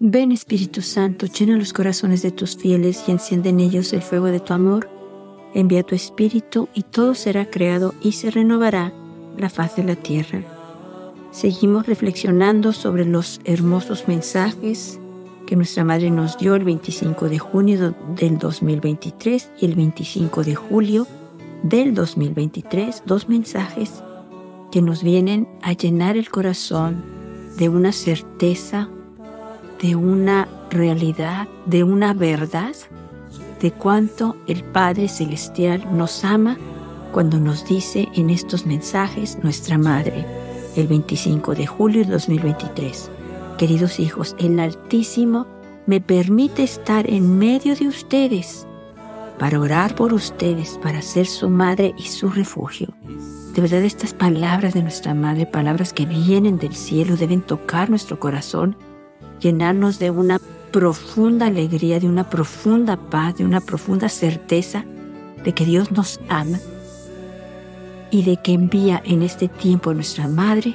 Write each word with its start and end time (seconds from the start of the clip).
Ven 0.00 0.30
Espíritu 0.30 0.80
Santo, 0.80 1.26
llena 1.26 1.56
los 1.56 1.72
corazones 1.72 2.22
de 2.22 2.30
tus 2.30 2.56
fieles 2.56 3.02
y 3.08 3.10
enciende 3.10 3.48
en 3.48 3.58
ellos 3.58 3.92
el 3.92 4.00
fuego 4.00 4.26
de 4.26 4.38
tu 4.38 4.54
amor. 4.54 4.88
Envía 5.54 5.82
tu 5.82 5.96
Espíritu 5.96 6.68
y 6.72 6.84
todo 6.84 7.16
será 7.16 7.50
creado 7.50 7.94
y 8.00 8.12
se 8.12 8.30
renovará 8.30 8.92
la 9.36 9.48
faz 9.48 9.74
de 9.74 9.82
la 9.82 9.96
tierra. 9.96 10.44
Seguimos 11.32 11.86
reflexionando 11.86 12.72
sobre 12.72 13.06
los 13.06 13.40
hermosos 13.44 14.06
mensajes 14.06 15.00
que 15.48 15.56
nuestra 15.56 15.82
Madre 15.82 16.12
nos 16.12 16.38
dio 16.38 16.54
el 16.54 16.62
25 16.62 17.28
de 17.28 17.40
junio 17.40 17.92
del 18.14 18.38
2023 18.38 19.50
y 19.60 19.64
el 19.64 19.74
25 19.74 20.44
de 20.44 20.54
julio 20.54 21.08
del 21.64 21.92
2023, 21.94 23.02
dos 23.04 23.28
mensajes 23.28 24.04
que 24.70 24.80
nos 24.80 25.02
vienen 25.02 25.48
a 25.60 25.72
llenar 25.72 26.16
el 26.16 26.30
corazón 26.30 27.02
de 27.58 27.68
una 27.68 27.90
certeza 27.90 28.88
de 29.80 29.96
una 29.96 30.48
realidad, 30.70 31.48
de 31.66 31.84
una 31.84 32.14
verdad, 32.14 32.74
de 33.60 33.70
cuánto 33.72 34.36
el 34.46 34.64
Padre 34.64 35.08
Celestial 35.08 35.84
nos 35.96 36.24
ama 36.24 36.56
cuando 37.12 37.38
nos 37.38 37.66
dice 37.66 38.08
en 38.14 38.30
estos 38.30 38.66
mensajes 38.66 39.38
nuestra 39.42 39.78
Madre, 39.78 40.24
el 40.76 40.86
25 40.86 41.54
de 41.54 41.66
julio 41.66 42.04
de 42.04 42.12
2023. 42.12 43.10
Queridos 43.56 43.98
hijos, 43.98 44.36
el 44.38 44.60
Altísimo 44.60 45.46
me 45.86 46.00
permite 46.00 46.62
estar 46.62 47.08
en 47.08 47.38
medio 47.38 47.74
de 47.74 47.88
ustedes 47.88 48.66
para 49.38 49.60
orar 49.60 49.94
por 49.94 50.12
ustedes, 50.12 50.78
para 50.82 51.00
ser 51.00 51.26
su 51.26 51.48
madre 51.48 51.94
y 51.96 52.02
su 52.02 52.28
refugio. 52.28 52.88
De 53.54 53.62
verdad 53.62 53.82
estas 53.82 54.12
palabras 54.12 54.74
de 54.74 54.82
nuestra 54.82 55.14
Madre, 55.14 55.46
palabras 55.46 55.92
que 55.92 56.06
vienen 56.06 56.58
del 56.58 56.74
cielo, 56.74 57.16
deben 57.16 57.40
tocar 57.40 57.88
nuestro 57.88 58.20
corazón 58.20 58.76
llenarnos 59.40 59.98
de 59.98 60.10
una 60.10 60.40
profunda 60.70 61.46
alegría, 61.46 62.00
de 62.00 62.06
una 62.06 62.28
profunda 62.28 62.96
paz, 62.96 63.36
de 63.38 63.44
una 63.44 63.60
profunda 63.60 64.08
certeza 64.08 64.84
de 65.44 65.52
que 65.52 65.64
Dios 65.64 65.90
nos 65.92 66.20
ama 66.28 66.58
y 68.10 68.22
de 68.22 68.36
que 68.36 68.52
envía 68.52 69.02
en 69.04 69.22
este 69.22 69.48
tiempo 69.48 69.90
a 69.90 69.94
nuestra 69.94 70.28
Madre 70.28 70.74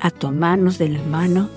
a 0.00 0.10
tomarnos 0.10 0.78
de 0.78 0.88
la 0.88 1.02
mano 1.02 1.48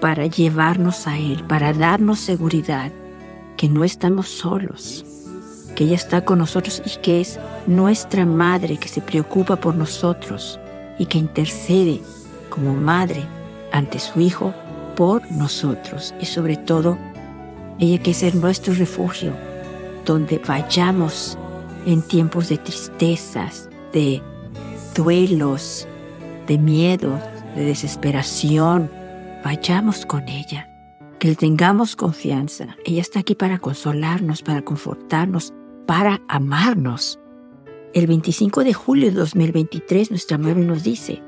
para 0.00 0.26
llevarnos 0.26 1.06
a 1.06 1.18
Él, 1.18 1.44
para 1.44 1.72
darnos 1.72 2.20
seguridad 2.20 2.92
que 3.56 3.68
no 3.68 3.84
estamos 3.84 4.28
solos, 4.28 5.04
que 5.74 5.84
ella 5.84 5.96
está 5.96 6.24
con 6.24 6.38
nosotros 6.38 6.82
y 6.84 6.98
que 7.00 7.20
es 7.20 7.38
nuestra 7.66 8.24
Madre 8.24 8.78
que 8.78 8.88
se 8.88 9.00
preocupa 9.00 9.56
por 9.56 9.74
nosotros 9.74 10.58
y 10.98 11.06
que 11.06 11.18
intercede 11.18 12.00
como 12.50 12.74
Madre 12.74 13.24
ante 13.72 13.98
su 13.98 14.20
Hijo 14.20 14.54
por 14.96 15.30
nosotros 15.30 16.14
y 16.20 16.26
sobre 16.26 16.56
todo 16.56 16.98
ella 17.78 18.02
que 18.02 18.10
es 18.10 18.34
nuestro 18.34 18.74
refugio, 18.74 19.32
donde 20.04 20.38
vayamos 20.38 21.38
en 21.84 22.02
tiempos 22.02 22.48
de 22.48 22.58
tristezas, 22.58 23.68
de 23.92 24.22
duelos, 24.94 25.86
de 26.46 26.58
miedo, 26.58 27.20
de 27.54 27.64
desesperación, 27.64 28.90
vayamos 29.44 30.06
con 30.06 30.28
ella, 30.28 30.68
que 31.18 31.28
le 31.28 31.36
tengamos 31.36 31.94
confianza. 31.96 32.76
Ella 32.84 33.02
está 33.02 33.20
aquí 33.20 33.34
para 33.34 33.58
consolarnos, 33.58 34.42
para 34.42 34.62
confortarnos, 34.62 35.52
para 35.86 36.22
amarnos. 36.28 37.18
El 37.94 38.06
25 38.06 38.64
de 38.64 38.74
julio 38.74 39.10
de 39.10 39.16
2023 39.16 40.10
nuestra 40.10 40.38
madre 40.38 40.64
nos 40.64 40.82
dice, 40.82 41.22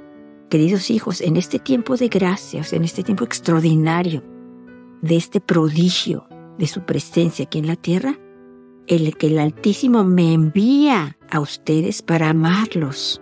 Queridos 0.48 0.90
hijos, 0.90 1.20
en 1.20 1.36
este 1.36 1.58
tiempo 1.58 1.98
de 1.98 2.08
gracias, 2.08 2.72
en 2.72 2.82
este 2.82 3.02
tiempo 3.02 3.22
extraordinario, 3.22 4.22
de 5.02 5.16
este 5.16 5.42
prodigio 5.42 6.26
de 6.56 6.66
su 6.66 6.86
presencia 6.86 7.44
aquí 7.44 7.58
en 7.58 7.66
la 7.66 7.76
tierra, 7.76 8.18
el 8.86 9.14
que 9.18 9.26
el 9.26 9.40
Altísimo 9.40 10.04
me 10.04 10.32
envía 10.32 11.18
a 11.30 11.40
ustedes 11.40 12.00
para 12.00 12.30
amarlos 12.30 13.20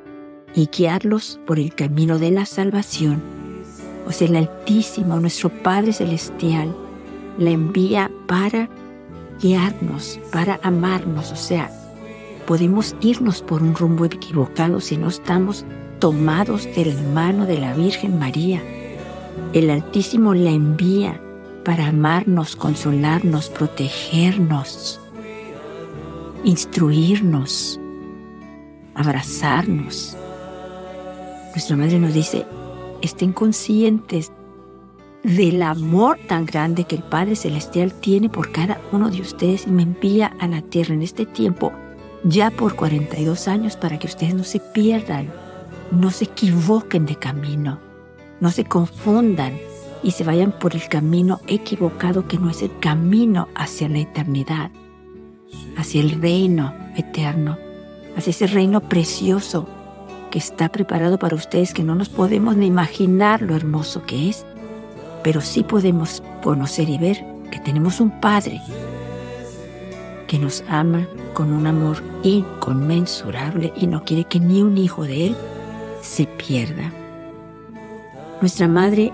y 0.55 0.69
guiarlos 0.69 1.41
por 1.49 1.59
el 1.59 1.75
camino 1.75 2.21
de 2.21 2.31
la 2.31 2.47
salvación. 2.47 3.21
O 4.06 4.12
sea, 4.12 4.28
el 4.28 4.37
Altísimo, 4.37 5.19
nuestro 5.19 5.49
Padre 5.49 5.93
Celestial, 5.93 6.77
le 7.39 7.51
envía 7.51 8.09
para 8.28 8.71
guiarnos, 9.43 10.21
para 10.31 10.61
amarnos. 10.62 11.33
O 11.33 11.37
sea, 11.37 11.72
podemos 12.47 12.95
irnos 13.01 13.43
por 13.43 13.65
un 13.65 13.75
rumbo 13.75 14.05
equivocado 14.05 14.81
si 14.81 14.97
no 14.97 15.09
estamos 15.09 15.67
tomados 15.99 16.65
de 16.75 16.87
la 16.87 17.03
mano 17.12 17.47
de 17.47 17.59
la 17.59 17.75
Virgen 17.75 18.19
María. 18.19 18.62
El 19.53 19.71
Altísimo 19.71 20.34
la 20.34 20.51
envía 20.51 21.21
para 21.65 21.89
amarnos, 21.89 22.57
consolarnos, 22.57 23.49
protegernos, 23.49 25.01
instruirnos, 26.45 27.81
abrazarnos. 28.95 30.17
Nuestra 31.51 31.77
Madre 31.77 31.99
nos 31.99 32.15
dice, 32.15 32.47
estén 33.03 33.33
conscientes 33.33 34.31
del 35.23 35.63
amor 35.63 36.19
tan 36.28 36.47
grande 36.47 36.84
que 36.84 36.97
el 36.97 37.03
Padre 37.03 37.34
Celestial 37.34 37.93
tiene 37.93 38.28
por 38.28 38.53
cada 38.53 38.81
uno 38.93 39.11
de 39.11 39.21
ustedes 39.21 39.67
y 39.67 39.71
me 39.71 39.83
envía 39.83 40.33
a 40.39 40.47
la 40.47 40.63
tierra 40.63 40.95
en 40.95 41.03
este 41.03 41.27
tiempo 41.27 41.73
ya 42.23 42.51
por 42.51 42.77
42 42.77 43.49
años 43.49 43.77
para 43.77 43.99
que 43.99 44.07
ustedes 44.07 44.34
no 44.34 44.45
se 44.45 44.61
pierdan 44.61 45.33
no 45.91 46.11
se 46.11 46.25
equivoquen 46.25 47.07
de 47.07 47.17
camino, 47.17 47.79
no 48.41 48.51
se 48.51 48.65
confundan 48.65 49.55
y 50.03 50.13
se 50.13 50.25
vayan 50.25 50.53
por 50.53 50.75
el 50.75 50.89
camino 50.89 51.41
equivocado 51.47 52.29
que 52.29 52.39
no 52.39 52.51
es 52.51 52.63
el 52.63 52.79
camino 52.79 53.49
hacia 53.55 53.89
la 53.89 53.99
eternidad, 53.99 54.71
hacia 55.77 56.01
el 56.01 56.21
reino 56.21 56.75
eterno, 56.97 57.57
hacia 58.17 58.31
ese 58.31 58.47
reino 58.47 58.81
precioso 58.81 59.69
que 60.31 60.39
está 60.39 60.69
preparado 60.69 61.19
para 61.19 61.37
ustedes 61.37 61.73
que 61.73 61.83
no 61.83 61.95
nos 61.95 62.09
podemos 62.09 62.57
ni 62.57 62.67
imaginar 62.67 63.43
lo 63.43 63.55
hermoso 63.55 64.03
que 64.05 64.29
es, 64.29 64.45
pero 65.23 65.41
sí 65.41 65.63
podemos 65.63 66.23
conocer 66.43 66.89
y 66.89 66.99
ver 66.99 67.25
que 67.51 67.61
tenemos 67.61 68.01
un 68.01 68.21
Padre 68.21 68.61
que 70.27 70.39
nos 70.39 70.65
ama 70.69 71.07
con 71.35 71.53
un 71.53 71.67
amor 71.67 72.03
inconmensurable 72.23 73.73
y 73.77 73.87
no 73.87 74.05
quiere 74.05 74.25
que 74.25 74.41
ni 74.41 74.63
un 74.63 74.77
hijo 74.79 75.05
de 75.05 75.29
Él 75.29 75.37
se 76.06 76.27
pierda. 76.27 76.93
Nuestra 78.41 78.69
Madre 78.69 79.12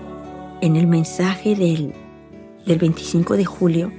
en 0.61 0.75
el 0.75 0.87
mensaje 0.87 1.55
del, 1.55 1.93
del 2.65 2.77
25 2.77 3.35
de 3.35 3.45
julio 3.45 3.91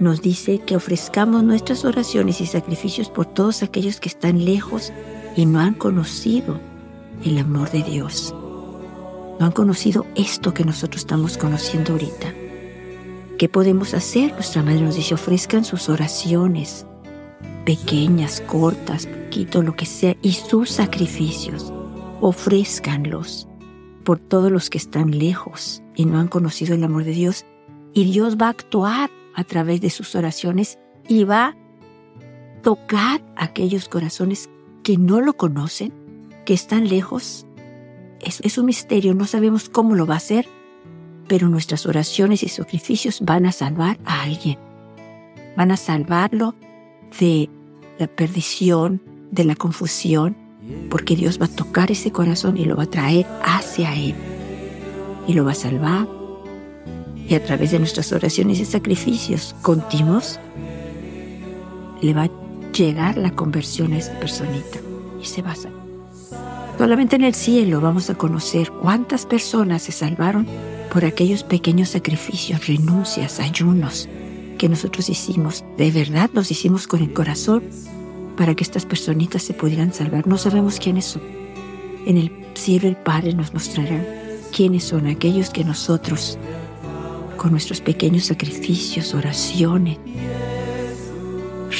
nos 0.00 0.22
dice 0.22 0.58
que 0.58 0.74
ofrezcamos 0.74 1.44
nuestras 1.44 1.84
oraciones 1.84 2.40
y 2.40 2.46
sacrificios 2.46 3.10
por 3.10 3.26
todos 3.26 3.62
aquellos 3.62 4.00
que 4.00 4.08
están 4.08 4.44
lejos 4.44 4.92
y 5.36 5.46
no 5.46 5.60
han 5.60 5.74
conocido 5.74 6.58
el 7.24 7.38
amor 7.38 7.70
de 7.70 7.82
Dios. 7.82 8.34
No 9.38 9.46
han 9.46 9.52
conocido 9.52 10.06
esto 10.16 10.54
que 10.54 10.64
nosotros 10.64 11.02
estamos 11.02 11.36
conociendo 11.36 11.92
ahorita. 11.92 12.34
¿Qué 13.38 13.48
podemos 13.48 13.94
hacer? 13.94 14.32
Nuestra 14.32 14.62
Madre 14.62 14.80
nos 14.82 14.96
dice, 14.96 15.14
ofrezcan 15.14 15.64
sus 15.64 15.88
oraciones, 15.88 16.86
pequeñas, 17.64 18.40
cortas, 18.40 19.06
poquito, 19.06 19.62
lo 19.62 19.76
que 19.76 19.86
sea, 19.86 20.16
y 20.22 20.32
sus 20.32 20.70
sacrificios 20.70 21.72
ofrézcanlos 22.22 23.48
por 24.04 24.20
todos 24.20 24.50
los 24.50 24.70
que 24.70 24.78
están 24.78 25.18
lejos 25.18 25.82
y 25.96 26.06
no 26.06 26.20
han 26.20 26.28
conocido 26.28 26.74
el 26.74 26.84
amor 26.84 27.04
de 27.04 27.10
Dios. 27.10 27.44
Y 27.92 28.04
Dios 28.04 28.36
va 28.40 28.46
a 28.46 28.50
actuar 28.50 29.10
a 29.34 29.44
través 29.44 29.80
de 29.80 29.90
sus 29.90 30.14
oraciones 30.14 30.78
y 31.08 31.24
va 31.24 31.48
a 31.48 31.56
tocar 32.62 33.22
aquellos 33.36 33.88
corazones 33.88 34.48
que 34.84 34.96
no 34.96 35.20
lo 35.20 35.36
conocen, 35.36 35.92
que 36.44 36.54
están 36.54 36.88
lejos. 36.88 37.44
Es, 38.20 38.40
es 38.44 38.56
un 38.56 38.66
misterio, 38.66 39.14
no 39.14 39.26
sabemos 39.26 39.68
cómo 39.68 39.96
lo 39.96 40.06
va 40.06 40.14
a 40.14 40.18
hacer, 40.18 40.46
pero 41.26 41.48
nuestras 41.48 41.86
oraciones 41.86 42.44
y 42.44 42.48
sacrificios 42.48 43.20
van 43.20 43.46
a 43.46 43.52
salvar 43.52 43.98
a 44.04 44.22
alguien. 44.22 44.58
Van 45.56 45.72
a 45.72 45.76
salvarlo 45.76 46.54
de 47.18 47.50
la 47.98 48.06
perdición, 48.06 49.02
de 49.32 49.44
la 49.44 49.56
confusión, 49.56 50.36
porque 50.90 51.16
Dios 51.16 51.40
va 51.40 51.46
a 51.46 51.48
tocar 51.48 51.90
ese 51.90 52.12
corazón 52.12 52.56
y 52.56 52.64
lo 52.64 52.76
va 52.76 52.84
a 52.84 52.90
traer 52.90 53.26
hacia 53.44 53.94
Él 53.94 54.14
y 55.26 55.32
lo 55.34 55.44
va 55.44 55.52
a 55.52 55.56
salvar. 55.56 56.06
Y 57.28 57.34
a 57.34 57.44
través 57.44 57.70
de 57.70 57.78
nuestras 57.78 58.12
oraciones 58.12 58.60
y 58.60 58.64
sacrificios 58.64 59.54
continuos, 59.62 60.38
le 62.00 62.12
va 62.14 62.24
a 62.24 62.30
llegar 62.72 63.16
la 63.16 63.30
conversión 63.30 63.92
a 63.92 63.98
esta 63.98 64.18
personita 64.18 64.80
y 65.20 65.24
se 65.24 65.42
va 65.42 65.52
a 65.52 65.56
salvar. 65.56 65.82
Solamente 66.78 67.16
en 67.16 67.24
el 67.24 67.34
cielo 67.34 67.80
vamos 67.80 68.10
a 68.10 68.14
conocer 68.14 68.70
cuántas 68.70 69.24
personas 69.24 69.82
se 69.82 69.92
salvaron 69.92 70.46
por 70.92 71.04
aquellos 71.04 71.44
pequeños 71.44 71.90
sacrificios, 71.90 72.66
renuncias, 72.66 73.38
ayunos 73.40 74.08
que 74.58 74.68
nosotros 74.68 75.08
hicimos. 75.08 75.64
De 75.76 75.90
verdad 75.90 76.28
los 76.34 76.50
hicimos 76.50 76.86
con 76.86 77.00
el 77.02 77.12
corazón 77.12 77.62
para 78.36 78.54
que 78.54 78.64
estas 78.64 78.86
personitas 78.86 79.42
se 79.42 79.54
pudieran 79.54 79.92
salvar. 79.92 80.26
No 80.26 80.38
sabemos 80.38 80.78
quiénes 80.78 81.04
son. 81.04 81.22
En 82.06 82.16
el 82.16 82.32
cielo 82.54 82.88
el 82.88 82.96
Padre 82.96 83.34
nos 83.34 83.52
mostrará 83.54 84.04
quiénes 84.54 84.84
son 84.84 85.06
aquellos 85.06 85.50
que 85.50 85.64
nosotros 85.64 86.38
con 87.36 87.52
nuestros 87.52 87.80
pequeños 87.80 88.26
sacrificios, 88.26 89.14
oraciones, 89.14 89.98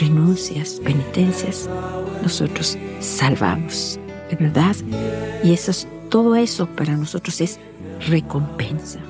renuncias, 0.01 0.81
penitencias, 0.83 1.69
nosotros 2.23 2.79
salvamos, 3.01 3.99
de 4.31 4.37
verdad. 4.37 4.77
Y 5.45 5.53
eso 5.53 5.87
todo 6.09 6.35
eso 6.37 6.67
para 6.67 6.97
nosotros 6.97 7.41
es 7.41 7.59
recompensa. 8.09 9.01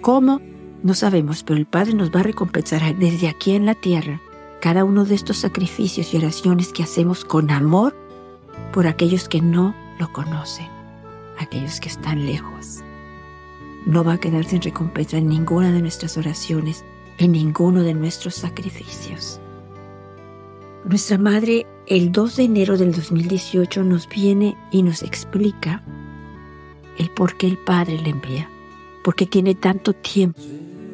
¿Cómo? 0.00 0.40
No 0.82 0.94
sabemos, 0.94 1.42
pero 1.42 1.58
el 1.58 1.66
Padre 1.66 1.94
nos 1.94 2.10
va 2.10 2.20
a 2.20 2.24
recompensar 2.24 2.96
desde 2.96 3.28
aquí 3.28 3.52
en 3.52 3.66
la 3.66 3.74
tierra 3.74 4.20
cada 4.60 4.84
uno 4.84 5.04
de 5.04 5.14
estos 5.14 5.38
sacrificios 5.38 6.12
y 6.12 6.16
oraciones 6.16 6.72
que 6.72 6.82
hacemos 6.82 7.24
con 7.24 7.50
amor 7.50 7.96
por 8.72 8.86
aquellos 8.86 9.28
que 9.28 9.40
no 9.40 9.74
lo 9.98 10.12
conocen, 10.12 10.66
aquellos 11.38 11.80
que 11.80 11.88
están 11.88 12.26
lejos. 12.26 12.82
No 13.86 14.04
va 14.04 14.14
a 14.14 14.20
quedar 14.20 14.44
sin 14.44 14.60
recompensa 14.60 15.18
en 15.18 15.28
ninguna 15.28 15.70
de 15.72 15.80
nuestras 15.80 16.16
oraciones, 16.16 16.84
en 17.18 17.32
ninguno 17.32 17.82
de 17.82 17.94
nuestros 17.94 18.34
sacrificios. 18.34 19.40
Nuestra 20.84 21.18
Madre 21.18 21.66
el 21.86 22.12
2 22.12 22.36
de 22.36 22.42
enero 22.42 22.76
del 22.76 22.92
2018 22.92 23.82
nos 23.82 24.08
viene 24.08 24.56
y 24.70 24.82
nos 24.82 25.02
explica 25.02 25.82
el 26.98 27.10
por 27.10 27.36
qué 27.36 27.46
el 27.46 27.58
Padre 27.58 27.98
le 27.98 28.10
envía, 28.10 28.50
por 29.02 29.14
qué 29.14 29.26
tiene 29.26 29.54
tanto 29.54 29.92
tiempo 29.92 30.40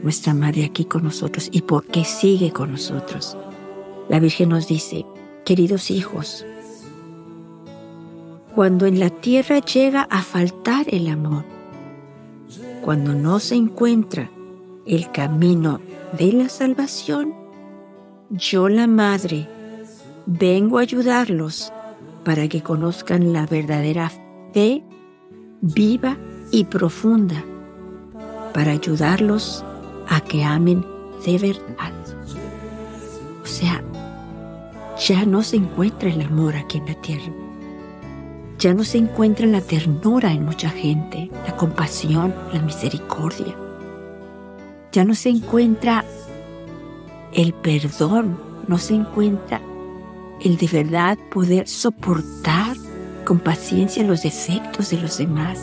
nuestra 0.03 0.35
Madre 0.35 0.65
aquí 0.65 0.85
con 0.85 1.03
nosotros 1.03 1.49
y 1.51 1.63
por 1.63 1.87
qué 1.87 2.05
sigue 2.05 2.53
con 2.53 2.73
nosotros. 2.73 3.37
La 4.09 4.21
Virgen 4.21 4.51
nos 4.51 4.69
dice, 4.69 5.07
queridos 5.45 5.91
hijos, 5.91 6.45
cuando 8.55 8.87
en 8.87 9.01
la 9.01 9.11
tierra 9.11 9.59
llega 9.59 10.03
a 10.03 10.23
faltar 10.23 10.87
el 10.89 11.09
amor, 11.09 11.45
cuando 12.83 13.15
no 13.15 13.41
se 13.41 13.55
encuentra 13.55 14.31
el 14.87 15.11
camino 15.11 15.81
de 16.19 16.33
la 16.33 16.49
salvación, 16.49 17.35
yo 18.31 18.69
la 18.69 18.87
Madre 18.87 19.49
vengo 20.27 20.79
a 20.79 20.83
ayudarlos 20.83 21.73
para 22.25 22.49
que 22.49 22.63
conozcan 22.63 23.33
la 23.33 23.47
verdadera 23.47 24.11
fe 24.53 24.85
viva 25.61 26.17
y 26.51 26.65
profunda, 26.65 27.43
para 28.53 28.73
ayudarlos 28.73 29.65
a 30.09 30.21
que 30.21 30.45
amen 30.45 30.85
de 31.25 31.39
verdad. 31.39 31.93
O 33.43 33.47
sea, 33.47 33.83
ya 35.07 35.27
no 35.27 35.43
se 35.43 35.57
encuentra 35.57 36.09
el 36.09 36.23
amor 36.23 36.57
aquí 36.57 36.79
en 36.79 36.87
la 36.87 36.95
tierra. 36.95 37.31
Ya 38.59 38.73
no 38.73 38.85
se 38.85 38.97
encuentra 38.97 39.47
la 39.47 39.61
ternura 39.61 40.33
en 40.33 40.47
mucha 40.47 40.71
gente, 40.71 41.31
la 41.47 41.55
compasión, 41.57 42.35
la 42.55 42.63
misericordia. 42.63 43.55
Ya 44.93 45.05
no 45.05 45.15
se 45.15 45.29
encuentra 45.29 46.07
el 47.35 47.53
perdón, 47.53 48.39
no 48.67 48.79
se 48.79 48.95
encuentra 48.95 49.61
el 50.41 50.57
de 50.57 50.69
verdad 50.69 51.19
poder 51.31 51.69
soportar 51.69 52.75
con 53.27 53.41
paciencia 53.41 54.05
los 54.05 54.23
defectos 54.23 54.89
de 54.89 55.03
los 55.03 55.19
demás. 55.19 55.61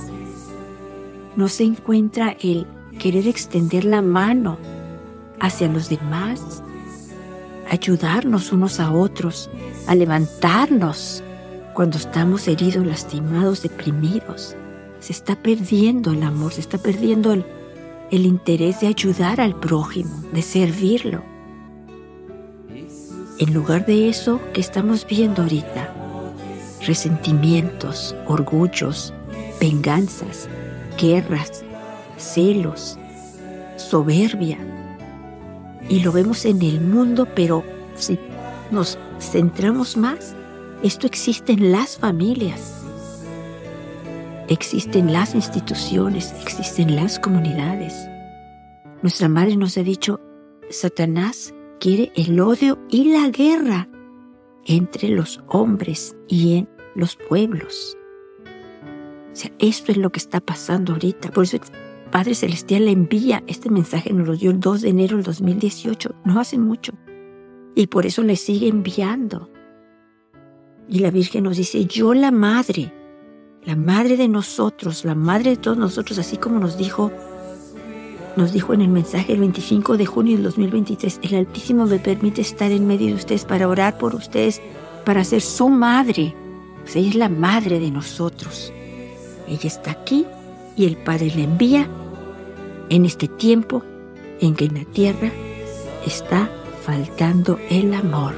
No 1.36 1.48
se 1.48 1.64
encuentra 1.64 2.38
el 2.42 2.68
querer 3.00 3.28
extender 3.28 3.86
la 3.86 4.04
mano 4.04 4.60
hacia 5.40 5.68
los 5.68 5.90
demás 5.90 6.62
ayudarnos 7.72 8.52
unos 8.52 8.82
a 8.82 8.92
otros, 8.92 9.50
a 9.88 9.96
levantarnos 9.96 11.24
cuando 11.74 11.98
estamos 11.98 12.48
heridos, 12.50 12.86
lastimados, 12.86 13.64
deprimidos. 13.64 14.58
Se 15.00 15.14
está 15.14 15.38
perdiendo 15.38 16.12
el 16.12 16.22
amor, 16.22 16.52
se 16.52 16.60
está 16.60 16.78
perdiendo 16.78 17.32
el, 17.32 17.46
interés 18.12 18.82
de 18.82 18.88
ayudar 18.88 19.40
al 19.40 19.56
prójimo, 19.56 20.12
de 20.34 20.42
servirlo. 20.42 21.24
En 23.40 23.54
lugar 23.54 23.86
de 23.86 24.10
eso 24.10 24.42
que 24.54 24.60
estamos 24.60 25.08
viendo 25.08 25.42
ahorita, 25.42 25.96
resentimientos, 26.86 28.14
orgullos, 28.28 29.14
venganzas, 29.62 30.50
guerras, 31.00 31.64
celos, 32.18 32.98
soberbia, 33.78 34.58
y 35.90 36.00
lo 36.00 36.12
vemos 36.12 36.46
en 36.46 36.62
el 36.62 36.82
mundo, 36.82 37.28
pero 37.36 37.64
si 37.96 38.20
nos 38.72 38.98
centramos 39.20 39.98
más, 39.98 40.36
esto 40.84 41.06
existe 41.06 41.54
en 41.54 41.72
las 41.72 41.98
familias, 41.98 42.84
existen 44.48 45.14
las 45.14 45.36
instituciones, 45.36 46.34
existen 46.42 46.96
las 46.96 47.20
comunidades. 47.20 47.94
Nuestra 49.02 49.30
madre 49.30 49.58
nos 49.58 49.78
ha 49.78 49.84
dicho, 49.84 50.20
Satanás 50.70 51.54
quiere 51.80 52.12
el 52.16 52.40
odio 52.40 52.80
y 52.90 53.12
la 53.12 53.30
guerra 53.30 53.90
entre 54.66 55.10
los 55.10 55.42
hombres 55.48 56.16
y 56.28 56.58
en 56.58 56.70
los 56.96 57.16
pueblos. 57.16 57.98
O 59.32 59.36
sea, 59.36 59.52
esto 59.60 59.92
es 59.92 59.98
lo 59.98 60.12
que 60.12 60.20
está 60.20 60.40
pasando 60.40 60.94
ahorita. 60.94 61.32
Por 61.32 61.46
eso 61.46 61.58
Padre 62.12 62.36
Celestial 62.36 62.86
le 62.86 62.92
envía 62.92 63.42
este 63.48 63.70
mensaje, 63.70 64.12
nos 64.12 64.28
lo 64.28 64.36
dio 64.36 64.52
el 64.52 64.60
2 64.60 64.82
de 64.82 64.90
enero 64.90 65.16
del 65.16 65.26
2018, 65.26 66.14
no 66.26 66.40
hace 66.40 66.58
mucho. 66.58 66.94
Y 67.74 67.88
por 67.88 68.06
eso 68.06 68.22
le 68.22 68.36
sigue 68.36 68.68
enviando. 68.68 69.50
Y 70.90 71.00
la 71.00 71.10
Virgen 71.10 71.46
nos 71.46 71.56
dice, 71.56 71.86
yo 71.86 72.14
la 72.14 72.32
madre, 72.32 72.94
la 73.64 73.78
madre 73.78 74.18
de 74.18 74.28
nosotros, 74.28 75.06
la 75.06 75.16
madre 75.16 75.52
de 75.52 75.56
todos 75.56 75.78
nosotros, 75.78 76.20
así 76.20 76.36
como 76.36 76.60
nos 76.60 76.78
dijo, 76.78 77.12
nos 78.36 78.52
dijo 78.52 78.74
en 78.74 78.82
el 78.82 78.90
mensaje 78.90 79.32
el 79.32 79.40
25 79.40 79.96
de 79.96 80.06
junio 80.06 80.34
del 80.34 80.44
2023, 80.44 81.22
el 81.24 81.36
Altísimo 81.36 81.86
me 81.86 82.00
permite 82.00 82.42
estar 82.42 82.72
en 82.72 82.88
medio 82.88 83.08
de 83.08 83.14
ustedes 83.14 83.46
para 83.46 83.70
orar 83.70 83.98
por 83.98 84.16
ustedes, 84.16 84.62
para 85.06 85.24
ser 85.24 85.42
su 85.42 85.70
madre. 85.70 86.36
Pues 86.82 86.98
ella 86.98 87.10
es 87.10 87.16
la 87.16 87.30
madre 87.30 87.80
de 87.80 87.90
nosotros. 87.90 88.74
Ella 89.48 89.68
está 89.68 89.92
aquí 89.92 90.26
y 90.76 90.86
el 90.86 90.98
Padre 90.98 91.32
le 91.36 91.44
envía 91.44 91.90
en 92.92 93.06
este 93.06 93.30
tiempo 93.30 93.84
en 94.42 94.54
que 94.54 94.66
en 94.66 94.76
la 94.76 94.84
tierra 94.84 95.32
está 96.06 96.50
faltando 96.86 97.58
el 97.70 97.94
amor, 97.94 98.34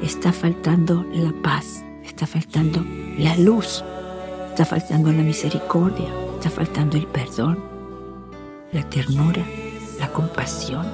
está 0.00 0.32
faltando 0.32 1.04
la 1.12 1.32
paz, 1.42 1.84
está 2.04 2.24
faltando 2.24 2.84
la 3.18 3.36
luz, 3.36 3.82
está 4.48 4.64
faltando 4.64 5.10
la 5.12 5.22
misericordia, 5.22 6.06
está 6.36 6.50
faltando 6.50 6.96
el 6.96 7.06
perdón, 7.08 7.58
la 8.70 8.88
ternura, 8.88 9.44
la 9.98 10.06
compasión. 10.12 10.86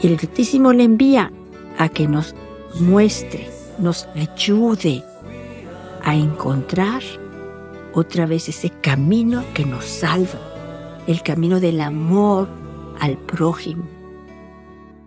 Y 0.00 0.06
el 0.06 0.12
Altísimo 0.12 0.72
le 0.72 0.84
envía 0.84 1.32
a 1.76 1.88
que 1.88 2.06
nos 2.06 2.36
muestre, 2.78 3.50
nos 3.78 4.06
ayude 4.14 5.02
a 6.04 6.14
encontrar 6.14 7.02
otra 7.94 8.26
vez 8.26 8.48
ese 8.48 8.70
camino 8.70 9.42
que 9.54 9.64
nos 9.64 9.86
salva 9.86 10.53
el 11.06 11.22
camino 11.22 11.60
del 11.60 11.80
amor 11.80 12.48
al 13.00 13.16
prójimo, 13.16 13.84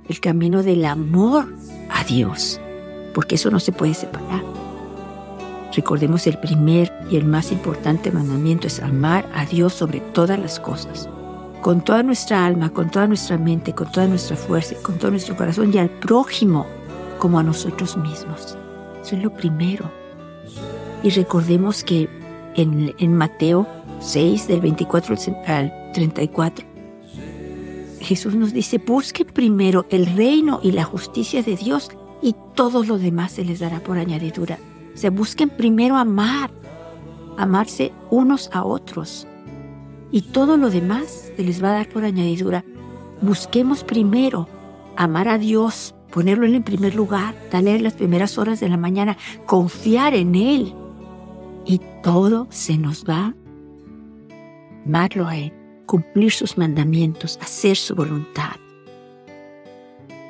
el 0.08 0.20
camino 0.20 0.64
del 0.64 0.86
amor 0.86 1.48
a 1.90 2.04
Dios, 2.04 2.60
porque 3.14 3.36
eso 3.36 3.50
no 3.50 3.60
se 3.60 3.72
puede 3.72 3.94
separar. 3.94 4.44
Recordemos 5.76 6.26
el 6.28 6.40
primer 6.40 6.92
y 7.10 7.18
el 7.18 7.26
más 7.26 7.52
importante 7.52 8.12
mandamiento 8.12 8.68
es 8.68 8.82
amar 8.82 9.30
a 9.34 9.46
Dios 9.46 9.74
sobre 9.74 10.00
todas 10.00 10.40
las 10.40 10.60
cosas, 10.60 11.10
con 11.62 11.82
toda 11.82 12.04
nuestra 12.04 12.46
alma, 12.46 12.70
con 12.72 12.90
toda 12.90 13.08
nuestra 13.08 13.38
mente, 13.38 13.74
con 13.74 13.92
toda 13.92 14.08
nuestra 14.08 14.36
fuerza, 14.36 14.76
con 14.82 14.98
todo 14.98 15.12
nuestro 15.12 15.36
corazón 15.36 15.74
y 15.74 15.78
al 15.78 15.90
prójimo 15.90 16.66
como 17.20 17.40
a 17.40 17.44
nosotros 17.44 17.98
mismos. 17.98 18.58
Eso 19.02 19.16
es 19.16 19.24
lo 19.24 19.32
primero. 19.32 19.90
Y 21.04 21.10
recordemos 21.12 21.84
que 21.84 22.10
en, 22.56 23.16
Mateo 23.16 23.68
6, 24.00 24.48
del 24.48 24.62
24 24.62 25.16
al 25.48 25.87
34. 25.98 26.64
Jesús 28.02 28.36
nos 28.36 28.54
dice, 28.54 28.78
busquen 28.78 29.26
primero 29.26 29.88
el 29.90 30.06
reino 30.06 30.60
y 30.62 30.72
la 30.72 30.84
justicia 30.84 31.42
de 31.42 31.56
Dios 31.56 31.90
y 32.22 32.36
todo 32.54 32.84
lo 32.84 33.00
demás 33.00 33.32
se 33.32 33.44
les 33.44 33.60
dará 33.60 33.80
por 33.80 33.98
añadidura. 33.98 34.60
O 34.94 34.98
sea, 34.98 35.10
busquen 35.10 35.50
primero 35.50 35.96
amar, 35.98 36.52
amarse 37.36 37.94
unos 38.12 38.52
a 38.54 38.64
otros 38.64 39.26
y 40.12 40.22
todo 40.22 40.56
lo 40.56 40.70
demás 40.70 41.32
se 41.36 41.44
les 41.44 41.64
va 41.64 41.70
a 41.70 41.74
dar 41.74 41.90
por 41.90 42.04
añadidura. 42.06 42.64
Busquemos 43.22 43.84
primero 43.84 44.48
amar 44.96 45.28
a 45.28 45.40
Dios, 45.40 45.96
ponerlo 46.12 46.46
en 46.46 46.62
primer 46.62 46.94
lugar, 46.94 47.34
darle 47.52 47.80
las 47.80 47.94
primeras 47.94 48.38
horas 48.38 48.60
de 48.60 48.70
la 48.70 48.78
mañana, 48.78 49.18
confiar 49.48 50.14
en 50.14 50.36
Él 50.36 50.76
y 51.66 51.82
todo 52.04 52.46
se 52.52 52.78
nos 52.78 53.04
va 53.04 53.34
amarlo 54.86 55.28
a 55.28 55.36
Él, 55.36 55.52
cumplir 55.88 56.32
sus 56.32 56.58
mandamientos, 56.58 57.40
hacer 57.42 57.78
su 57.78 57.96
voluntad. 57.96 58.58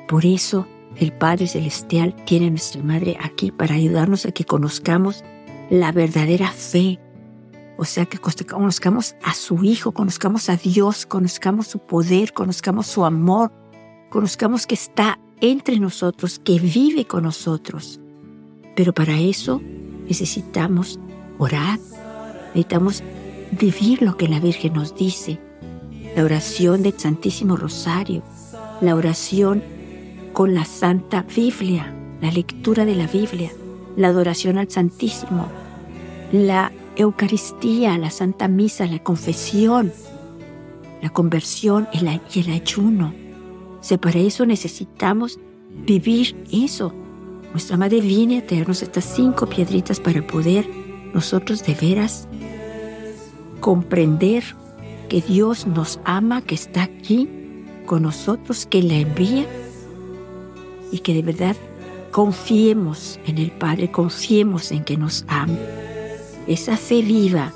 Por 0.08 0.24
eso 0.24 0.66
el 0.96 1.12
Padre 1.12 1.46
Celestial 1.46 2.14
tiene 2.24 2.46
a 2.46 2.50
nuestra 2.50 2.82
Madre 2.82 3.18
aquí 3.20 3.50
para 3.50 3.74
ayudarnos 3.74 4.24
a 4.24 4.32
que 4.32 4.44
conozcamos 4.44 5.22
la 5.68 5.92
verdadera 5.92 6.50
fe, 6.50 6.98
O 7.80 7.84
sea, 7.84 8.06
que 8.06 8.18
conozcamos 8.18 9.14
a 9.22 9.34
su 9.34 9.62
Hijo, 9.62 9.92
conozcamos 9.92 10.48
a 10.48 10.56
Dios, 10.56 11.06
conozcamos 11.06 11.68
su 11.68 11.78
poder, 11.78 12.32
conozcamos 12.32 12.88
su 12.88 13.04
amor, 13.04 13.52
conozcamos 14.10 14.66
que 14.66 14.74
está 14.74 15.20
entre 15.40 15.78
nosotros, 15.78 16.40
que 16.40 16.58
vive 16.58 17.04
con 17.04 17.22
nosotros. 17.22 18.00
Pero 18.74 18.92
para 18.92 19.20
eso 19.20 19.60
necesitamos 20.08 20.98
orar, 21.38 21.78
necesitamos 22.48 23.04
vivir 23.52 24.02
lo 24.02 24.16
que 24.16 24.26
la 24.26 24.40
Virgen 24.40 24.72
nos 24.72 24.96
dice, 24.96 25.38
la 26.14 26.24
oración 26.24 26.82
del 26.82 26.98
Santísimo 26.98 27.56
Rosario, 27.56 28.22
la 28.80 28.94
oración 28.94 29.62
con 30.32 30.54
la 30.54 30.64
Santa 30.64 31.22
Biblia, 31.22 31.94
la 32.20 32.30
lectura 32.30 32.84
de 32.84 32.94
la 32.94 33.06
Biblia, 33.06 33.50
la 33.96 34.08
adoración 34.08 34.58
al 34.58 34.70
Santísimo, 34.70 35.48
la 36.32 36.72
Eucaristía, 36.96 37.96
la 37.98 38.10
Santa 38.10 38.48
Misa, 38.48 38.86
la 38.86 38.98
confesión, 38.98 39.92
la 41.02 41.10
conversión 41.10 41.88
y 41.92 42.40
el 42.40 42.50
ayuno. 42.50 43.14
O 43.90 43.98
para 43.98 44.18
eso 44.18 44.44
necesitamos 44.44 45.38
vivir 45.86 46.36
eso. 46.52 46.92
Nuestra 47.52 47.76
Madre 47.76 48.00
viene 48.00 48.38
a 48.38 48.46
traernos 48.46 48.82
estas 48.82 49.04
cinco 49.04 49.46
piedritas 49.46 50.00
para 50.00 50.26
poder 50.26 50.68
nosotros 51.14 51.64
de 51.64 51.74
veras 51.74 52.28
comprender 53.60 54.44
que 55.08 55.20
Dios 55.22 55.66
nos 55.66 56.00
ama, 56.04 56.42
que 56.42 56.54
está 56.54 56.84
aquí 56.84 57.28
con 57.86 58.02
nosotros, 58.02 58.66
que 58.66 58.82
la 58.82 58.94
envía 58.94 59.46
y 60.92 60.98
que 61.00 61.14
de 61.14 61.22
verdad 61.22 61.56
confiemos 62.10 63.18
en 63.26 63.38
el 63.38 63.50
Padre, 63.50 63.90
confiemos 63.90 64.72
en 64.72 64.84
que 64.84 64.96
nos 64.96 65.24
ama 65.28 65.56
esa 66.48 66.78
fe 66.78 67.02
viva, 67.02 67.52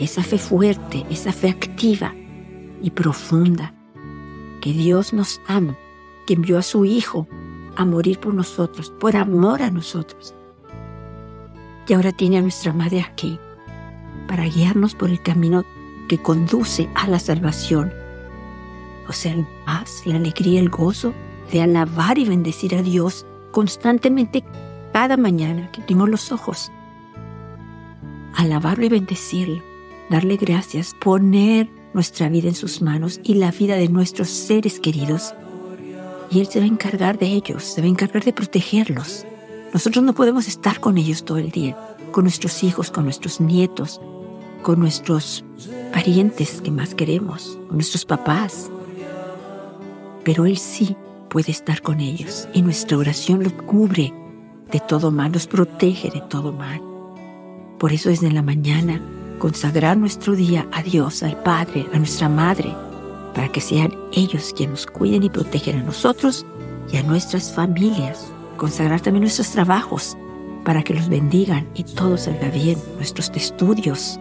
esa 0.00 0.22
fe 0.22 0.38
fuerte, 0.38 1.06
esa 1.08 1.32
fe 1.32 1.50
activa 1.50 2.12
y 2.82 2.90
profunda, 2.90 3.72
que 4.60 4.72
Dios 4.72 5.12
nos 5.12 5.40
ama, 5.46 5.76
que 6.26 6.34
envió 6.34 6.58
a 6.58 6.62
su 6.62 6.84
Hijo 6.84 7.28
a 7.76 7.84
morir 7.84 8.18
por 8.18 8.34
nosotros, 8.34 8.92
por 8.98 9.16
amor 9.16 9.62
a 9.62 9.70
nosotros. 9.70 10.34
Y 11.86 11.92
ahora 11.92 12.12
tiene 12.12 12.38
a 12.38 12.42
nuestra 12.42 12.72
Madre 12.72 13.00
aquí 13.00 13.38
para 14.26 14.44
guiarnos 14.46 14.94
por 14.94 15.10
el 15.10 15.22
camino 15.22 15.64
que 16.08 16.18
conduce 16.18 16.88
a 16.94 17.08
la 17.08 17.18
salvación. 17.18 17.92
O 19.08 19.12
sea, 19.12 19.34
la 19.34 19.46
paz, 19.64 20.02
la 20.04 20.16
alegría, 20.16 20.60
el 20.60 20.70
gozo 20.70 21.12
de 21.52 21.62
alabar 21.62 22.18
y 22.18 22.24
bendecir 22.24 22.74
a 22.74 22.82
Dios 22.82 23.26
constantemente 23.50 24.44
cada 24.92 25.16
mañana 25.16 25.70
que 25.72 25.82
abrimos 25.82 26.08
los 26.08 26.32
ojos 26.32 26.70
alabarlo 28.36 28.86
y 28.86 28.88
bendecirlo, 28.88 29.62
darle 30.10 30.36
gracias, 30.36 30.94
poner 31.00 31.68
nuestra 31.92 32.28
vida 32.28 32.48
en 32.48 32.54
sus 32.54 32.82
manos 32.82 33.20
y 33.22 33.34
la 33.34 33.50
vida 33.50 33.76
de 33.76 33.88
nuestros 33.88 34.28
seres 34.28 34.80
queridos. 34.80 35.34
Y 36.30 36.40
Él 36.40 36.46
se 36.46 36.58
va 36.58 36.64
a 36.64 36.68
encargar 36.68 37.18
de 37.18 37.26
ellos, 37.26 37.62
se 37.62 37.80
va 37.80 37.86
a 37.86 37.90
encargar 37.90 38.24
de 38.24 38.32
protegerlos. 38.32 39.24
Nosotros 39.72 40.04
no 40.04 40.14
podemos 40.14 40.48
estar 40.48 40.80
con 40.80 40.98
ellos 40.98 41.24
todo 41.24 41.38
el 41.38 41.50
día, 41.50 41.76
con 42.12 42.24
nuestros 42.24 42.62
hijos, 42.62 42.90
con 42.90 43.04
nuestros 43.04 43.40
nietos, 43.40 44.00
con 44.62 44.80
nuestros 44.80 45.44
parientes 45.94 46.60
que 46.60 46.72
más 46.72 46.92
queremos, 46.92 47.56
nuestros 47.70 48.04
papás. 48.04 48.68
Pero 50.24 50.44
Él 50.44 50.58
sí 50.58 50.96
puede 51.28 51.52
estar 51.52 51.82
con 51.82 52.00
ellos 52.00 52.48
y 52.52 52.62
nuestra 52.62 52.98
oración 52.98 53.44
los 53.44 53.52
cubre 53.52 54.12
de 54.72 54.80
todo 54.80 55.12
mal, 55.12 55.30
los 55.30 55.46
protege 55.46 56.10
de 56.10 56.20
todo 56.22 56.52
mal. 56.52 56.82
Por 57.78 57.92
eso 57.92 58.08
desde 58.08 58.32
la 58.32 58.42
mañana 58.42 59.00
consagrar 59.38 59.96
nuestro 59.96 60.34
día 60.34 60.66
a 60.72 60.82
Dios, 60.82 61.22
al 61.22 61.40
Padre, 61.44 61.86
a 61.94 61.98
nuestra 61.98 62.28
Madre, 62.28 62.74
para 63.32 63.52
que 63.52 63.60
sean 63.60 63.94
ellos 64.12 64.52
quienes 64.56 64.86
nos 64.86 64.86
cuiden 64.86 65.22
y 65.22 65.30
protejan 65.30 65.78
a 65.78 65.84
nosotros 65.84 66.44
y 66.92 66.96
a 66.96 67.04
nuestras 67.04 67.52
familias. 67.52 68.32
Consagrar 68.56 69.00
también 69.00 69.22
nuestros 69.22 69.52
trabajos 69.52 70.16
para 70.64 70.82
que 70.82 70.94
los 70.94 71.08
bendigan 71.08 71.68
y 71.76 71.84
todo 71.84 72.16
salga 72.16 72.48
bien, 72.48 72.80
nuestros 72.96 73.30
estudios, 73.36 74.18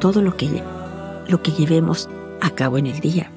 todo 0.00 0.20
lo 0.20 0.36
que, 0.36 0.62
lo 1.28 1.42
que 1.42 1.52
llevemos 1.52 2.08
a 2.40 2.50
cabo 2.50 2.78
en 2.78 2.86
el 2.86 3.00
día. 3.00 3.30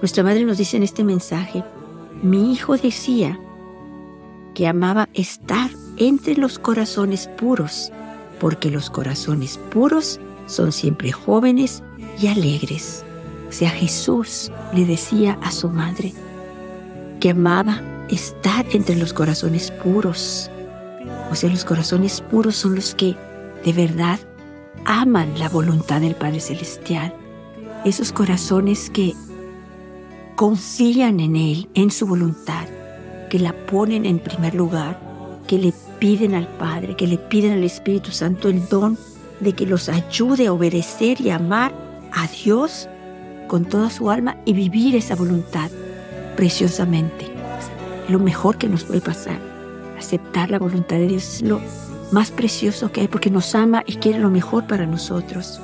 Nuestra 0.00 0.22
madre 0.22 0.44
nos 0.44 0.58
dice 0.58 0.76
en 0.76 0.82
este 0.82 1.04
mensaje, 1.04 1.64
mi 2.22 2.52
hijo 2.52 2.76
decía 2.76 3.38
que 4.54 4.68
amaba 4.68 5.08
estar 5.14 5.70
entre 5.96 6.36
los 6.36 6.58
corazones 6.58 7.28
puros 7.36 7.92
porque 8.40 8.70
los 8.70 8.90
corazones 8.90 9.58
puros 9.70 10.20
son 10.46 10.72
siempre 10.72 11.12
jóvenes 11.12 11.82
y 12.20 12.28
alegres. 12.28 13.04
O 13.48 13.52
sea, 13.52 13.70
Jesús 13.70 14.50
le 14.74 14.84
decía 14.84 15.38
a 15.42 15.50
su 15.50 15.68
madre 15.68 16.12
que 17.20 17.30
amaba 17.30 17.80
estar 18.08 18.64
entre 18.72 18.96
los 18.96 19.12
corazones 19.12 19.70
puros. 19.70 20.50
O 21.30 21.34
sea, 21.34 21.50
los 21.50 21.64
corazones 21.64 22.20
puros 22.20 22.56
son 22.56 22.74
los 22.74 22.94
que 22.94 23.16
de 23.64 23.72
verdad 23.72 24.18
aman 24.84 25.38
la 25.38 25.48
voluntad 25.48 26.00
del 26.00 26.14
Padre 26.14 26.40
Celestial. 26.40 27.14
Esos 27.84 28.12
corazones 28.12 28.90
que 28.90 29.14
confían 30.36 31.20
en 31.20 31.36
Él, 31.36 31.68
en 31.74 31.90
su 31.90 32.06
voluntad, 32.06 32.66
que 33.30 33.38
la 33.38 33.52
ponen 33.66 34.06
en 34.06 34.18
primer 34.18 34.54
lugar, 34.54 34.98
que 35.46 35.58
le 35.58 35.72
piden 35.98 36.34
al 36.34 36.46
Padre, 36.46 36.96
que 36.96 37.06
le 37.06 37.18
piden 37.18 37.52
al 37.52 37.64
Espíritu 37.64 38.10
Santo 38.10 38.48
el 38.48 38.68
don 38.68 38.98
de 39.40 39.52
que 39.52 39.66
los 39.66 39.88
ayude 39.88 40.46
a 40.46 40.52
obedecer 40.52 41.20
y 41.20 41.30
amar 41.30 41.72
a 42.12 42.26
Dios 42.26 42.88
con 43.46 43.64
toda 43.64 43.90
su 43.90 44.10
alma 44.10 44.36
y 44.44 44.52
vivir 44.52 44.94
esa 44.96 45.14
voluntad 45.14 45.70
preciosamente. 46.36 47.26
lo 48.08 48.18
mejor 48.18 48.56
que 48.56 48.68
nos 48.68 48.84
puede 48.84 49.02
pasar. 49.02 49.38
Aceptar 49.98 50.50
la 50.50 50.58
voluntad 50.58 50.96
de 50.96 51.08
Dios 51.08 51.34
es 51.34 51.42
lo 51.42 51.60
más 52.12 52.30
precioso 52.30 52.90
que 52.92 53.02
hay 53.02 53.08
porque 53.08 53.30
nos 53.30 53.54
ama 53.54 53.82
y 53.86 53.96
quiere 53.96 54.18
lo 54.18 54.30
mejor 54.30 54.66
para 54.66 54.86
nosotros. 54.86 55.60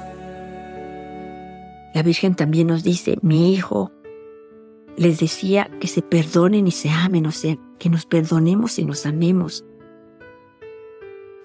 La 1.95 2.03
Virgen 2.03 2.35
también 2.35 2.67
nos 2.67 2.83
dice, 2.83 3.19
mi 3.23 3.55
hijo 3.55 3.93
les 4.97 5.21
decía 5.21 5.71
que 5.81 5.87
se 5.87 6.03
perdonen 6.03 6.67
y 6.67 6.71
se 6.71 6.91
amen, 6.91 7.27
o 7.27 7.33
sea, 7.33 7.57
que 7.79 7.89
nos 7.89 8.07
perdonemos 8.07 8.79
y 8.79 8.85
nos 8.85 9.07
amemos. 9.07 9.65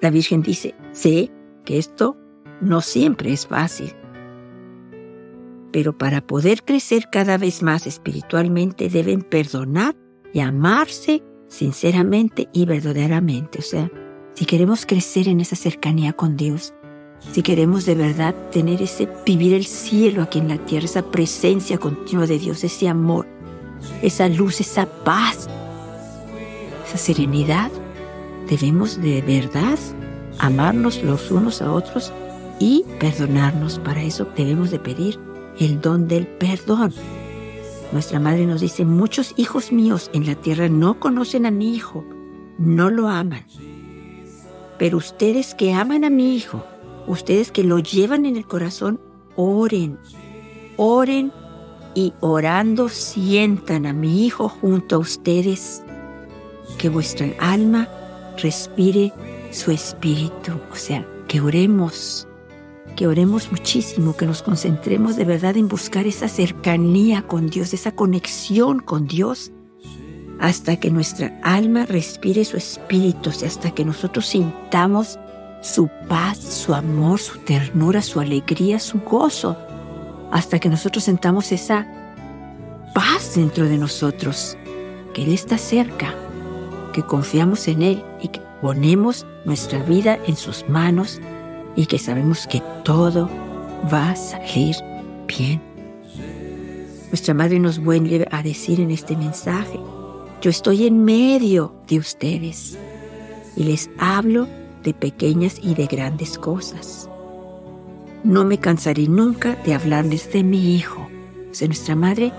La 0.02 0.10
Virgen 0.10 0.42
dice, 0.42 0.76
sé 0.92 1.32
que 1.66 1.78
esto 1.78 2.18
no 2.62 2.82
siempre 2.82 3.32
es 3.32 3.48
fácil, 3.48 3.94
pero 5.72 5.98
para 5.98 6.26
poder 6.26 6.64
crecer 6.64 7.10
cada 7.12 7.38
vez 7.38 7.62
más 7.62 7.86
espiritualmente 7.86 8.90
deben 8.90 9.22
perdonar 9.22 9.96
y 10.34 10.40
amarse 10.40 11.24
sinceramente 11.48 12.50
y 12.54 12.66
verdaderamente. 12.66 13.60
O 13.60 13.64
sea, 13.64 13.92
si 14.40 14.46
queremos 14.46 14.86
crecer 14.86 15.28
en 15.28 15.42
esa 15.42 15.58
cercanía 15.58 16.14
con 16.14 16.38
Dios, 16.38 16.74
si 17.34 17.42
queremos 17.42 17.86
de 17.86 17.94
verdad 17.94 18.34
tener 18.54 18.82
ese 18.82 19.06
vivir 19.26 19.54
el 19.54 19.66
cielo 19.66 20.24
aquí 20.24 20.40
en 20.40 20.48
la 20.48 20.58
tierra, 20.58 20.86
esa 20.86 21.02
presencia 21.02 21.78
continua 21.78 22.26
de 22.26 22.40
Dios, 22.40 22.64
ese 22.64 22.88
amor, 22.88 23.28
esa 24.02 24.30
luz, 24.30 24.62
esa 24.62 24.86
paz, 25.04 25.50
esa 26.88 26.98
serenidad, 26.98 27.70
debemos 28.50 29.02
de 29.02 29.22
verdad 29.22 29.78
amarnos 30.38 31.04
los 31.04 31.30
unos 31.32 31.62
a 31.62 31.74
otros 31.74 32.14
y 32.62 32.86
perdonarnos. 32.98 33.80
Para 33.80 34.04
eso 34.04 34.26
debemos 34.38 34.72
de 34.72 34.80
pedir 34.80 35.20
el 35.60 35.82
don 35.82 36.08
del 36.08 36.26
perdón. 36.26 36.94
Nuestra 37.92 38.22
madre 38.22 38.46
nos 38.46 38.62
dice, 38.62 38.86
muchos 38.86 39.34
hijos 39.36 39.74
míos 39.74 40.10
en 40.14 40.26
la 40.26 40.36
tierra 40.36 40.70
no 40.70 40.98
conocen 40.98 41.46
a 41.46 41.52
mi 41.52 41.76
hijo, 41.76 42.06
no 42.58 42.90
lo 42.90 43.10
aman. 43.10 43.44
Pero 44.80 44.98
ustedes 44.98 45.54
que 45.54 45.74
aman 45.74 46.06
a 46.06 46.10
mi 46.10 46.36
hijo, 46.36 46.64
ustedes 47.06 47.52
que 47.52 47.64
lo 47.64 47.78
llevan 47.78 48.26
en 48.26 48.38
el 48.38 48.48
corazón, 48.48 49.00
oren, 49.36 50.00
oren 50.78 51.32
y 51.94 52.14
orando 52.22 52.90
sientan 52.90 53.86
a 53.86 53.94
mi 53.94 54.26
hijo 54.26 54.48
junto 54.48 54.96
a 54.96 55.00
ustedes 55.00 55.84
que 56.78 56.90
vuestra 56.90 57.28
alma 57.40 57.90
respire 58.42 59.14
su 59.52 59.72
espíritu. 59.72 60.54
O 60.72 60.76
sea, 60.76 61.06
que 61.28 61.42
oremos, 61.42 62.28
que 62.96 63.06
oremos 63.06 63.52
muchísimo, 63.52 64.16
que 64.16 64.26
nos 64.26 64.42
concentremos 64.42 65.18
de 65.18 65.26
verdad 65.26 65.58
en 65.58 65.68
buscar 65.68 66.08
esa 66.08 66.30
cercanía 66.30 67.22
con 67.24 67.48
Dios, 67.48 67.74
esa 67.74 67.92
conexión 67.92 68.80
con 68.80 69.08
Dios, 69.08 69.52
hasta 70.40 70.78
que 70.78 70.90
nuestra 70.90 71.38
alma 71.44 71.86
respire 71.86 72.46
su 72.46 72.58
espíritu, 72.58 73.30
hasta 73.30 73.72
que 73.72 73.86
nosotros 73.86 74.26
sintamos 74.26 75.20
su 75.62 75.90
paz, 76.08 76.38
su 76.38 76.74
amor, 76.74 77.20
su 77.20 77.40
ternura, 77.40 78.02
su 78.02 78.20
alegría, 78.20 78.80
su 78.80 79.00
gozo, 79.00 79.58
hasta 80.32 80.60
que 80.60 80.70
nosotros 80.70 81.04
sentamos 81.04 81.52
esa 81.52 81.86
paz 82.94 83.36
dentro 83.36 83.66
de 83.66 83.78
nosotros, 83.78 84.58
que 85.14 85.24
Él 85.24 85.34
está 85.34 85.58
cerca 85.58 86.14
que 86.94 87.04
confiamos 87.04 87.68
en 87.68 87.82
Él 87.82 88.04
y 88.22 88.30
que 88.30 88.42
ponemos 88.62 89.26
nuestra 89.46 89.80
vida 89.84 90.20
en 90.28 90.36
sus 90.36 90.68
manos 90.68 91.20
y 91.76 91.86
que 91.86 92.00
sabemos 92.00 92.48
que 92.48 92.62
todo 92.84 93.30
va 93.92 94.12
a 94.12 94.16
salir 94.16 94.76
bien. 95.28 95.62
Nuestra 97.10 97.34
Madre 97.34 97.60
nos 97.60 97.80
vuelve 97.80 98.28
a 98.32 98.44
decir 98.44 98.80
en 98.80 98.92
este 98.92 99.16
mensaje, 99.16 99.80
yo 100.42 100.50
estoy 100.50 100.88
en 100.88 101.04
medio 101.04 101.76
de 101.88 101.98
ustedes 101.98 102.78
y 103.56 103.64
les 103.64 103.90
hablo 103.98 104.48
de 104.84 104.94
pequeñas 104.94 105.60
y 105.62 105.76
de 105.76 105.86
grandes 105.86 106.38
cosas. 106.38 107.10
No 108.24 108.46
me 108.46 108.58
cansaré 108.58 109.08
nunca 109.08 109.56
de 109.66 109.74
hablarles 109.74 110.32
de 110.32 110.44
mi 110.44 110.76
Hijo. 110.76 111.02
O 111.02 111.66
nuestra 111.66 111.96
Madre 111.96 112.32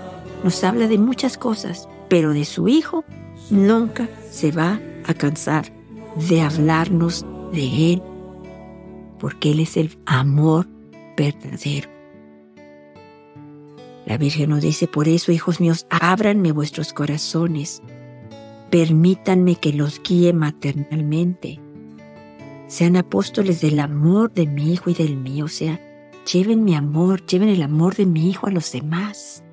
nos 0.43 0.63
habla 0.63 0.87
de 0.87 0.97
muchas 0.97 1.37
cosas, 1.37 1.87
pero 2.09 2.33
de 2.33 2.45
su 2.45 2.67
Hijo 2.67 3.03
nunca 3.51 4.09
se 4.31 4.51
va 4.51 4.79
a 5.05 5.13
cansar 5.13 5.65
de 6.29 6.41
hablarnos 6.41 7.25
de 7.51 7.93
Él, 7.93 8.01
porque 9.19 9.51
Él 9.51 9.59
es 9.59 9.77
el 9.77 9.97
amor 10.05 10.67
verdadero. 11.15 11.90
La 14.11 14.17
Virgen 14.17 14.49
nos 14.49 14.61
dice, 14.61 14.89
por 14.89 15.07
eso, 15.07 15.31
hijos 15.31 15.61
míos, 15.61 15.85
ábranme 15.89 16.51
vuestros 16.51 16.91
corazones, 16.91 17.81
permítanme 18.69 19.55
que 19.55 19.71
los 19.71 20.01
guíe 20.03 20.33
maternalmente. 20.33 21.61
Sean 22.67 22.97
apóstoles 22.97 23.61
del 23.61 23.79
amor 23.79 24.33
de 24.33 24.47
mi 24.47 24.73
Hijo 24.73 24.89
y 24.89 24.95
del 24.95 25.15
mío, 25.15 25.45
o 25.45 25.47
sea, 25.47 25.79
lleven 26.29 26.65
mi 26.65 26.75
amor, 26.75 27.25
lleven 27.25 27.47
el 27.47 27.61
amor 27.61 27.95
de 27.95 28.05
mi 28.05 28.29
Hijo 28.29 28.47
a 28.47 28.51
los 28.51 28.73
demás. 28.73 29.45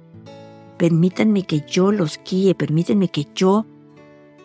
Permítanme 0.76 1.44
que 1.44 1.62
yo 1.64 1.92
los 1.92 2.18
guíe, 2.28 2.56
permítanme 2.56 3.06
que 3.10 3.28
yo 3.36 3.64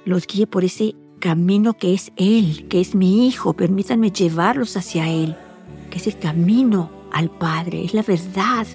los 0.05 0.27
guíe 0.27 0.46
por 0.46 0.63
ese 0.63 0.93
camino 1.17 1.74
que 1.74 1.96
es 1.96 2.12
Él, 2.17 2.67
que 2.70 2.82
es 2.82 2.93
mi 2.93 3.27
Hijo. 3.27 3.53
Permítanme 3.53 4.12
llevarlos 4.12 4.77
hacia 4.77 5.10
Él, 5.10 5.36
que 5.89 5.98
es 5.98 6.05
el 6.05 6.20
camino 6.20 6.91
al 7.12 7.32
Padre, 7.32 7.84
es 7.84 7.96
la 7.96 8.03
verdad. 8.03 8.67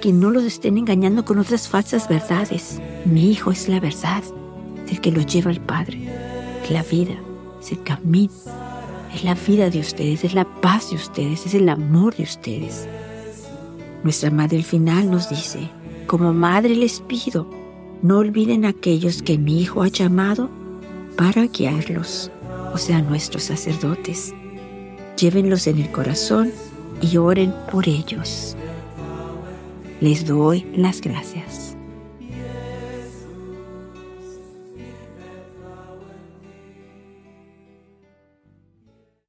Que 0.00 0.12
no 0.12 0.30
los 0.30 0.44
estén 0.44 0.78
engañando 0.78 1.24
con 1.24 1.38
otras 1.38 1.68
falsas 1.68 2.08
verdades. 2.08 2.80
Mi 3.04 3.30
Hijo 3.30 3.50
es 3.50 3.68
la 3.68 3.80
verdad, 3.80 4.22
el 4.88 5.00
que 5.00 5.10
los 5.10 5.26
lleva 5.26 5.50
al 5.50 5.60
Padre. 5.60 6.08
La 6.70 6.82
vida, 6.82 7.14
es 7.60 7.72
el 7.72 7.82
camino, 7.82 8.32
es 9.14 9.24
la 9.24 9.34
vida 9.34 9.70
de 9.70 9.80
ustedes, 9.80 10.22
es 10.24 10.34
la 10.34 10.44
paz 10.60 10.90
de 10.90 10.96
ustedes, 10.96 11.46
es 11.46 11.54
el 11.54 11.68
amor 11.68 12.14
de 12.14 12.24
ustedes. 12.24 12.86
Nuestra 14.04 14.30
Madre 14.30 14.58
al 14.58 14.64
final 14.64 15.10
nos 15.10 15.28
dice, 15.28 15.68
como 16.06 16.32
Madre 16.32 16.76
les 16.76 17.00
pido, 17.00 17.48
no 18.02 18.18
olviden 18.18 18.64
a 18.64 18.68
aquellos 18.68 19.22
que 19.22 19.38
mi 19.38 19.60
Hijo 19.60 19.82
ha 19.82 19.88
llamado 19.88 20.48
para 21.16 21.46
guiarlos, 21.46 22.30
o 22.72 22.78
sea, 22.78 23.02
nuestros 23.02 23.44
sacerdotes. 23.44 24.32
Llévenlos 25.16 25.66
en 25.66 25.80
el 25.80 25.90
corazón 25.90 26.52
y 27.00 27.16
oren 27.16 27.52
por 27.72 27.88
ellos. 27.88 28.56
Les 30.00 30.24
doy 30.24 30.64
las 30.76 31.00
gracias. 31.00 31.67